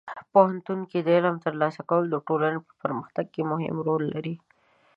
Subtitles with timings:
[0.33, 4.35] پوهنتون کې د علم ترلاسه کول د ټولنې په پرمختګ کې مهم رول لري.